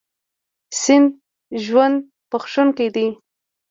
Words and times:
سیند 0.81 1.09
ژوند 1.63 1.97
بښونکی 2.29 2.87
دی. 2.95 3.07